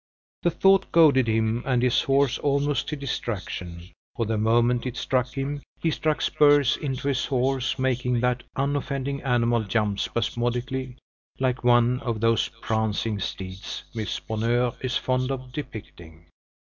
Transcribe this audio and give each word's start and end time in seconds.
The 0.41 0.49
thought 0.49 0.91
goaded 0.91 1.27
him 1.27 1.61
and 1.63 1.83
his 1.83 2.01
horse 2.01 2.39
almost 2.39 2.87
to 2.87 2.95
distraction; 2.95 3.91
for 4.15 4.25
the 4.25 4.35
moment 4.35 4.87
it 4.87 4.97
struck 4.97 5.27
him, 5.37 5.61
he 5.79 5.91
struck 5.91 6.23
spurs 6.23 6.75
into 6.75 7.07
his 7.07 7.25
horse, 7.27 7.77
making 7.77 8.19
that 8.21 8.41
unoffending 8.55 9.21
animal 9.21 9.63
jump 9.63 9.99
spasmodically, 9.99 10.95
like 11.37 11.63
one 11.63 11.99
of 11.99 12.19
those 12.19 12.49
prancing 12.63 13.19
steeds 13.19 13.83
Miss 13.93 14.19
Bonheur 14.19 14.73
is 14.81 14.97
fond 14.97 15.29
of 15.29 15.51
depicting. 15.51 16.25